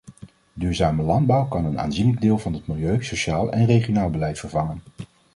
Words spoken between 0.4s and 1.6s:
Duurzame landbouw